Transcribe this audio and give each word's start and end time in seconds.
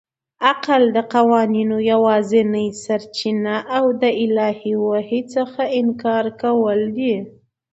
عقل 0.49 0.83
د 0.95 0.97
قوانینو 1.13 1.77
یوازنۍ 1.91 2.67
سرچینه 2.83 3.55
او 3.77 3.85
د 4.01 4.03
الهي 4.23 4.73
وحي 4.87 5.21
څخه 5.33 5.61
انکار 5.79 6.25
کول 6.41 6.79
دي. 6.97 7.13